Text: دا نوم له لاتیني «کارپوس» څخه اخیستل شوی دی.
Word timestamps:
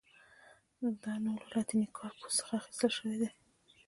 دا 1.03 1.13
نوم 1.23 1.35
له 1.41 1.47
لاتیني 1.53 1.87
«کارپوس» 1.97 2.33
څخه 2.39 2.51
اخیستل 2.59 2.91
شوی 2.97 3.15
دی. 3.21 3.29